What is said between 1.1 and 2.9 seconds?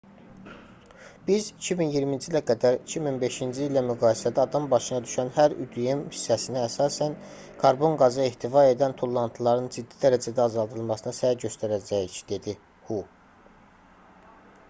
biz 2020-ci ilə qədər